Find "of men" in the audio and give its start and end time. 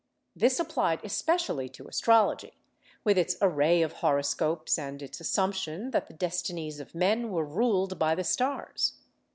6.79-7.29